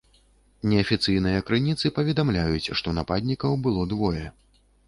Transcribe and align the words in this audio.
Неафіцыйныя 0.71 1.43
крыніцы 1.51 1.93
паведамляюць, 1.97 2.71
што 2.81 2.97
нападнікаў 3.01 3.53
было 3.69 3.89
двое. 3.93 4.25